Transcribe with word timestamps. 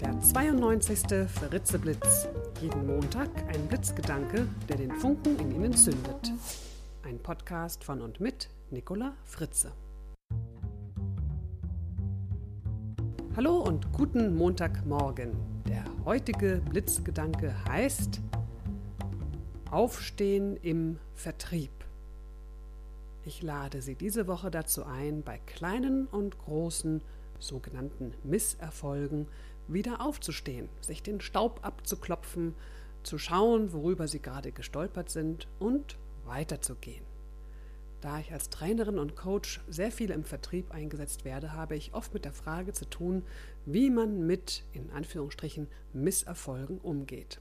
Der 0.00 0.20
92. 0.20 1.26
Fritzeblitz. 1.26 2.28
Jeden 2.60 2.86
Montag 2.86 3.30
ein 3.48 3.66
Blitzgedanke, 3.66 4.46
der 4.68 4.76
den 4.76 4.92
Funken 4.92 5.38
in 5.38 5.54
Ihnen 5.54 5.74
zündet. 5.74 6.32
Ein 7.02 7.18
Podcast 7.18 7.82
von 7.82 8.02
und 8.02 8.20
mit 8.20 8.50
Nicola 8.70 9.14
Fritze. 9.24 9.72
Hallo 13.36 13.56
und 13.56 13.90
guten 13.94 14.34
Montagmorgen. 14.34 15.34
Der 15.66 15.84
heutige 16.04 16.60
Blitzgedanke 16.68 17.54
heißt 17.66 18.20
Aufstehen 19.70 20.58
im 20.58 20.98
Vertrieb. 21.14 21.70
Ich 23.24 23.42
lade 23.42 23.80
Sie 23.80 23.94
diese 23.94 24.26
Woche 24.26 24.50
dazu 24.50 24.84
ein, 24.84 25.22
bei 25.22 25.38
kleinen 25.46 26.06
und 26.06 26.38
großen 26.38 27.00
sogenannten 27.38 28.12
Misserfolgen 28.24 29.26
wieder 29.68 30.00
aufzustehen, 30.00 30.68
sich 30.80 31.02
den 31.02 31.20
Staub 31.20 31.60
abzuklopfen, 31.62 32.54
zu 33.02 33.18
schauen, 33.18 33.72
worüber 33.72 34.08
Sie 34.08 34.20
gerade 34.20 34.52
gestolpert 34.52 35.10
sind 35.10 35.46
und 35.58 35.96
weiterzugehen. 36.24 37.04
Da 38.00 38.18
ich 38.18 38.32
als 38.32 38.50
Trainerin 38.50 38.98
und 38.98 39.16
Coach 39.16 39.60
sehr 39.68 39.90
viel 39.90 40.10
im 40.10 40.24
Vertrieb 40.24 40.72
eingesetzt 40.72 41.24
werde, 41.24 41.52
habe 41.52 41.76
ich 41.76 41.94
oft 41.94 42.12
mit 42.14 42.24
der 42.24 42.32
Frage 42.32 42.72
zu 42.72 42.84
tun, 42.84 43.22
wie 43.64 43.90
man 43.90 44.26
mit, 44.26 44.64
in 44.72 44.90
Anführungsstrichen, 44.90 45.68
Misserfolgen 45.92 46.78
umgeht. 46.78 47.40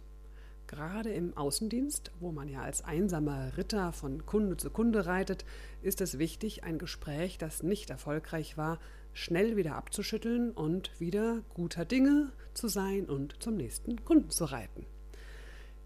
Gerade 0.67 1.11
im 1.13 1.37
Außendienst, 1.37 2.11
wo 2.19 2.31
man 2.31 2.47
ja 2.49 2.61
als 2.61 2.83
einsamer 2.83 3.55
Ritter 3.55 3.91
von 3.91 4.25
Kunde 4.25 4.57
zu 4.57 4.71
Kunde 4.71 5.05
reitet, 5.05 5.45
ist 5.83 6.01
es 6.01 6.17
wichtig, 6.17 6.63
ein 6.63 6.79
Gespräch, 6.79 7.37
das 7.37 7.61
nicht 7.61 7.91
erfolgreich 7.91 8.57
war, 8.57 8.79
schnell 9.13 9.55
wieder 9.57 9.75
abzuschütteln 9.75 10.51
und 10.51 10.99
wieder 10.99 11.41
guter 11.53 11.85
Dinge 11.85 12.31
zu 12.53 12.67
sein 12.67 13.05
und 13.05 13.41
zum 13.41 13.55
nächsten 13.55 14.03
Kunden 14.03 14.29
zu 14.31 14.45
reiten. 14.45 14.85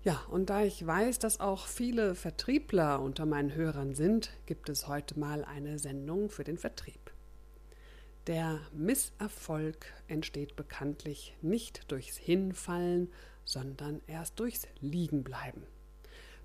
Ja, 0.02 0.22
und 0.32 0.50
da 0.50 0.64
ich 0.64 0.86
weiß, 0.86 1.20
dass 1.20 1.42
auch 1.42 1.68
viele 1.68 2.16
Vertriebler 2.16 3.02
unter 3.02 3.26
meinen 3.26 3.54
Hörern 3.54 3.96
sind, 3.96 4.32
gibt 4.46 4.70
es 4.70 4.88
heute 4.88 5.20
mal 5.20 5.44
eine 5.44 5.78
Sendung 5.78 6.30
für 6.30 6.46
den 6.46 6.58
Vertrieb. 6.58 6.99
Der 8.30 8.60
Misserfolg 8.74 9.88
entsteht 10.08 10.56
bekanntlich 10.56 11.36
nicht 11.42 11.92
durchs 11.92 12.16
Hinfallen, 12.16 13.12
sondern 13.44 14.02
erst 14.06 14.40
durchs 14.40 14.68
Liegenbleiben. 14.82 15.64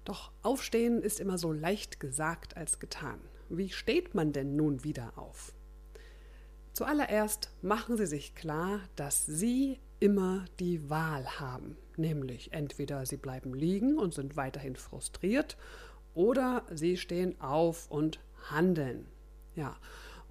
Doch 0.07 0.33
aufstehen 0.41 1.03
ist 1.03 1.21
immer 1.21 1.37
so 1.37 1.53
leicht 1.53 2.01
gesagt 2.01 2.57
als 2.57 2.79
getan. 2.79 3.21
Wie 3.51 3.69
steht 3.69 4.15
man 4.15 4.33
denn 4.33 4.57
nun 4.57 4.83
wieder 4.83 5.13
auf? 5.19 5.53
Zuallererst 6.73 7.51
machen 7.61 7.99
Sie 7.99 8.07
sich 8.07 8.35
klar, 8.35 8.81
dass 8.97 9.27
Sie 9.27 9.79
immer 10.01 10.47
die 10.61 10.89
Wahl 10.89 11.39
haben, 11.39 11.77
nämlich 11.99 12.55
entweder 12.55 13.05
Sie 13.05 13.19
bleiben 13.19 13.53
liegen 13.53 13.99
und 13.99 14.15
sind 14.15 14.37
weiterhin 14.37 14.77
frustriert 14.77 15.59
oder 16.15 16.65
Sie 16.73 16.97
stehen 16.97 17.39
auf 17.43 17.91
und 17.91 18.21
handeln. 18.51 19.07
Ja, 19.55 19.77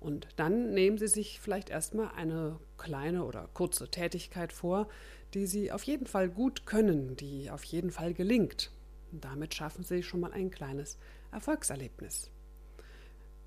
und 0.04 0.28
dann 0.36 0.74
nehmen 0.74 0.98
Sie 0.98 1.08
sich 1.08 1.40
vielleicht 1.40 1.70
erstmal 1.70 2.12
eine 2.16 2.60
kleine 2.78 3.24
oder 3.24 3.50
kurze 3.54 3.90
Tätigkeit 3.90 4.52
vor, 4.52 4.90
die 5.34 5.46
Sie 5.46 5.72
auf 5.72 5.84
jeden 5.84 6.08
Fall 6.08 6.30
gut 6.30 6.66
können, 6.66 7.16
die 7.16 7.50
auf 7.50 7.64
jeden 7.64 7.90
Fall 7.90 8.14
gelingt. 8.14 8.72
Und 9.12 9.24
damit 9.24 9.54
schaffen 9.54 9.84
Sie 9.84 10.04
schon 10.04 10.20
mal 10.20 10.34
ein 10.34 10.52
kleines 10.52 10.98
Erfolgserlebnis. 11.32 12.30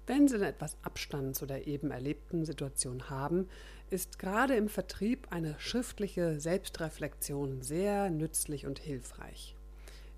Wenn 0.06 0.28
Sie 0.28 0.36
etwas 0.36 0.76
Abstand 0.82 1.36
zu 1.36 1.44
der 1.44 1.66
eben 1.66 1.90
erlebten 1.90 2.46
Situation 2.46 3.10
haben, 3.10 3.48
ist 3.90 4.18
gerade 4.18 4.56
im 4.56 4.68
Vertrieb 4.68 5.28
eine 5.30 5.56
schriftliche 5.58 6.40
Selbstreflexion 6.40 7.60
sehr 7.60 8.08
nützlich 8.08 8.66
und 8.66 8.78
hilfreich. 8.78 9.56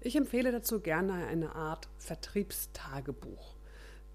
Ich 0.00 0.14
empfehle 0.14 0.52
dazu 0.52 0.80
gerne 0.80 1.26
eine 1.26 1.56
Art 1.56 1.88
Vertriebstagebuch. 1.98 3.57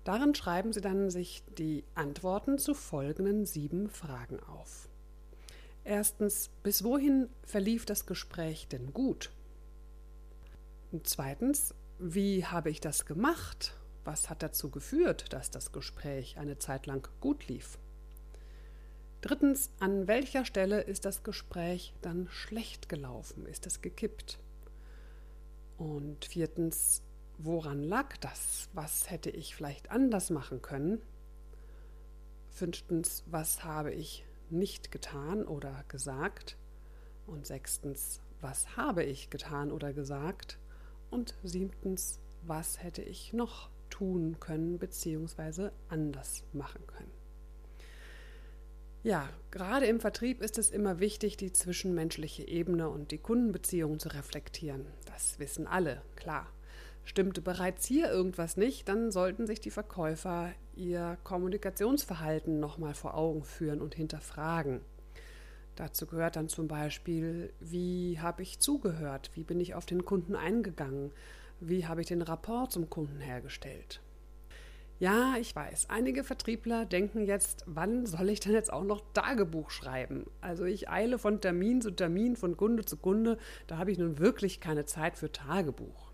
Darin 0.03 0.35
schreiben 0.35 0.73
Sie 0.73 0.81
dann 0.81 1.09
sich 1.09 1.43
die 1.57 1.85
Antworten 1.95 2.57
zu 2.57 2.73
folgenden 2.73 3.45
sieben 3.45 3.89
Fragen 3.89 4.39
auf. 4.41 4.89
Erstens, 5.85 6.49
bis 6.61 6.83
wohin 6.83 7.29
verlief 7.45 7.85
das 7.85 8.05
Gespräch 8.05 8.67
denn 8.67 8.93
gut? 8.93 9.31
Und 10.91 11.07
zweitens, 11.07 11.73
wie 11.99 12.45
habe 12.45 12.69
ich 12.69 12.81
das 12.81 13.05
gemacht? 13.05 13.75
Was 14.03 14.29
hat 14.29 14.43
dazu 14.43 14.69
geführt, 14.69 15.31
dass 15.31 15.51
das 15.51 15.71
Gespräch 15.71 16.37
eine 16.37 16.59
Zeit 16.59 16.85
lang 16.85 17.07
gut 17.21 17.47
lief? 17.47 17.77
Drittens, 19.21 19.71
an 19.79 20.07
welcher 20.07 20.43
Stelle 20.43 20.81
ist 20.81 21.05
das 21.05 21.23
Gespräch 21.23 21.93
dann 22.01 22.27
schlecht 22.29 22.89
gelaufen? 22.89 23.45
Ist 23.45 23.65
es 23.65 23.81
gekippt? 23.81 24.37
Und 25.77 26.25
viertens, 26.25 27.01
woran 27.37 27.83
lag 27.83 28.17
das? 28.17 28.69
Was 28.73 29.09
hätte 29.09 29.29
ich 29.29 29.55
vielleicht 29.55 29.91
anders 29.91 30.29
machen 30.29 30.61
können? 30.61 31.01
Fünftens, 32.49 33.23
was 33.27 33.63
habe 33.63 33.91
ich 33.91 34.25
nicht 34.49 34.91
getan 34.91 35.45
oder 35.45 35.83
gesagt? 35.87 36.57
Und 37.25 37.47
sechstens, 37.47 38.21
was 38.41 38.77
habe 38.77 39.03
ich 39.03 39.29
getan 39.29 39.71
oder 39.71 39.93
gesagt? 39.93 40.59
Und 41.09 41.35
siebtens, 41.43 42.19
was 42.43 42.81
hätte 42.81 43.01
ich 43.01 43.33
noch 43.33 43.69
tun 43.89 44.39
können 44.39 44.79
bzw. 44.79 45.69
anders 45.87 46.43
machen 46.53 46.85
können? 46.87 47.11
Ja, 49.03 49.27
gerade 49.51 49.85
im 49.85 49.99
Vertrieb 49.99 50.41
ist 50.41 50.57
es 50.57 50.69
immer 50.69 50.99
wichtig, 50.99 51.35
die 51.35 51.51
zwischenmenschliche 51.51 52.47
Ebene 52.47 52.89
und 52.89 53.11
die 53.11 53.17
Kundenbeziehung 53.17 53.99
zu 53.99 54.07
reflektieren. 54.09 54.85
Das 55.05 55.39
wissen 55.39 55.67
alle, 55.67 56.01
klar. 56.15 56.47
Stimmte 57.05 57.41
bereits 57.41 57.85
hier 57.85 58.09
irgendwas 58.09 58.55
nicht, 58.57 58.87
dann 58.87 59.11
sollten 59.11 59.45
sich 59.45 59.59
die 59.59 59.71
Verkäufer 59.71 60.51
ihr 60.75 61.17
Kommunikationsverhalten 61.23 62.59
nochmal 62.59 62.93
vor 62.93 63.15
Augen 63.15 63.43
führen 63.43 63.81
und 63.81 63.95
hinterfragen. 63.95 64.81
Dazu 65.75 66.05
gehört 66.05 66.35
dann 66.35 66.49
zum 66.49 66.67
Beispiel, 66.67 67.51
wie 67.59 68.19
habe 68.19 68.43
ich 68.43 68.59
zugehört, 68.59 69.31
wie 69.33 69.43
bin 69.43 69.59
ich 69.59 69.75
auf 69.75 69.85
den 69.85 70.05
Kunden 70.05 70.35
eingegangen, 70.35 71.11
wie 71.59 71.87
habe 71.87 72.01
ich 72.01 72.07
den 72.07 72.21
Rapport 72.21 72.71
zum 72.71 72.89
Kunden 72.89 73.19
hergestellt. 73.19 74.01
Ja, 74.99 75.35
ich 75.39 75.55
weiß, 75.55 75.89
einige 75.89 76.23
Vertriebler 76.23 76.85
denken 76.85 77.25
jetzt, 77.25 77.63
wann 77.65 78.05
soll 78.05 78.29
ich 78.29 78.39
denn 78.39 78.53
jetzt 78.53 78.71
auch 78.71 78.83
noch 78.83 79.01
Tagebuch 79.13 79.71
schreiben? 79.71 80.27
Also 80.39 80.63
ich 80.63 80.89
eile 80.89 81.17
von 81.17 81.41
Termin 81.41 81.81
zu 81.81 81.91
Termin, 81.91 82.35
von 82.35 82.55
Kunde 82.55 82.85
zu 82.85 82.95
Kunde, 82.95 83.37
da 83.67 83.77
habe 83.77 83.91
ich 83.91 83.97
nun 83.97 84.19
wirklich 84.19 84.61
keine 84.61 84.85
Zeit 84.85 85.17
für 85.17 85.31
Tagebuch. 85.31 86.12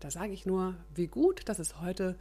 Da 0.00 0.10
sage 0.10 0.32
ich 0.32 0.46
nur, 0.46 0.74
wie 0.94 1.08
gut, 1.08 1.48
dass 1.48 1.58
es 1.58 1.78
heute 1.80 2.18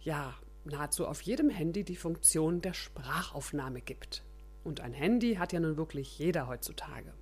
ja 0.00 0.34
nahezu 0.64 1.06
auf 1.06 1.20
jedem 1.20 1.50
Handy 1.50 1.84
die 1.84 1.96
Funktion 1.96 2.62
der 2.62 2.72
Sprachaufnahme 2.72 3.82
gibt. 3.82 4.24
Und 4.64 4.80
ein 4.80 4.94
Handy 4.94 5.34
hat 5.34 5.52
ja 5.52 5.60
nun 5.60 5.76
wirklich 5.76 6.18
jeder 6.18 6.48
heutzutage. 6.48 7.12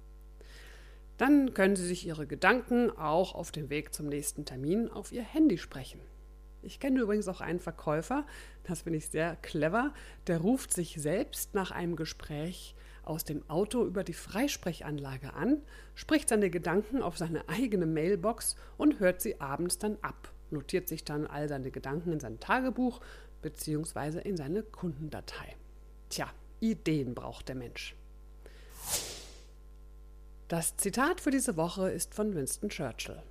Dann 1.18 1.54
können 1.54 1.76
Sie 1.76 1.86
sich 1.86 2.06
Ihre 2.06 2.26
Gedanken 2.26 2.90
auch 2.90 3.34
auf 3.34 3.50
dem 3.50 3.68
Weg 3.68 3.94
zum 3.94 4.06
nächsten 4.06 4.44
Termin 4.44 4.88
auf 4.88 5.10
Ihr 5.10 5.22
Handy 5.22 5.58
sprechen. 5.58 6.00
Ich 6.62 6.78
kenne 6.78 7.00
übrigens 7.00 7.28
auch 7.28 7.40
einen 7.40 7.60
Verkäufer, 7.60 8.26
das 8.64 8.82
finde 8.82 8.98
ich 8.98 9.08
sehr 9.08 9.36
clever, 9.36 9.92
der 10.26 10.38
ruft 10.38 10.72
sich 10.72 10.96
selbst 11.00 11.54
nach 11.54 11.70
einem 11.70 11.96
Gespräch 11.96 12.74
aus 13.06 13.24
dem 13.24 13.48
Auto 13.48 13.84
über 13.84 14.04
die 14.04 14.12
Freisprechanlage 14.12 15.32
an, 15.32 15.62
spricht 15.94 16.28
seine 16.28 16.50
Gedanken 16.50 17.02
auf 17.02 17.16
seine 17.16 17.48
eigene 17.48 17.86
Mailbox 17.86 18.56
und 18.76 19.00
hört 19.00 19.22
sie 19.22 19.40
abends 19.40 19.78
dann 19.78 19.96
ab, 20.02 20.32
notiert 20.50 20.88
sich 20.88 21.04
dann 21.04 21.26
all 21.26 21.48
seine 21.48 21.70
Gedanken 21.70 22.12
in 22.12 22.20
sein 22.20 22.40
Tagebuch 22.40 23.00
bzw. 23.42 24.20
in 24.20 24.36
seine 24.36 24.62
Kundendatei. 24.62 25.56
Tja, 26.10 26.28
Ideen 26.60 27.14
braucht 27.14 27.48
der 27.48 27.54
Mensch. 27.54 27.94
Das 30.48 30.76
Zitat 30.76 31.20
für 31.20 31.30
diese 31.30 31.56
Woche 31.56 31.90
ist 31.90 32.14
von 32.14 32.34
Winston 32.34 32.68
Churchill. 32.68 33.22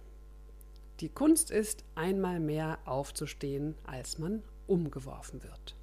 Die 0.99 1.09
Kunst 1.09 1.51
ist, 1.51 1.83
einmal 1.95 2.39
mehr 2.39 2.79
aufzustehen, 2.85 3.75
als 3.85 4.17
man 4.17 4.43
umgeworfen 4.67 5.43
wird. 5.43 5.75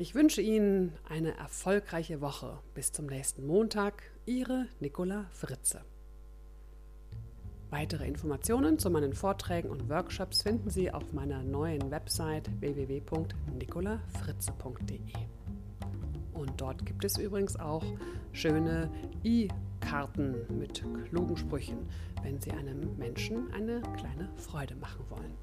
Ich 0.00 0.14
wünsche 0.14 0.40
Ihnen 0.40 0.92
eine 1.08 1.36
erfolgreiche 1.36 2.20
Woche. 2.20 2.60
Bis 2.72 2.92
zum 2.92 3.06
nächsten 3.06 3.44
Montag. 3.44 4.04
Ihre 4.26 4.68
Nicola 4.78 5.26
Fritze. 5.32 5.80
Weitere 7.70 8.06
Informationen 8.06 8.78
zu 8.78 8.90
meinen 8.90 9.12
Vorträgen 9.12 9.70
und 9.70 9.88
Workshops 9.88 10.44
finden 10.44 10.70
Sie 10.70 10.92
auf 10.92 11.12
meiner 11.12 11.42
neuen 11.42 11.90
Website 11.90 12.48
www.nicolafritze.de. 12.60 15.00
Und 16.32 16.60
dort 16.60 16.86
gibt 16.86 17.04
es 17.04 17.18
übrigens 17.18 17.56
auch 17.56 17.82
schöne 18.30 18.92
E-Karten 19.24 20.36
mit 20.60 20.84
klugen 21.08 21.36
Sprüchen, 21.36 21.88
wenn 22.22 22.40
Sie 22.40 22.52
einem 22.52 22.96
Menschen 22.98 23.52
eine 23.52 23.82
kleine 23.96 24.28
Freude 24.36 24.76
machen 24.76 25.04
wollen. 25.08 25.34